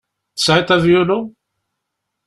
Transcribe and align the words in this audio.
Tesεiḍ 0.35 0.69
avyulu? 0.75 1.19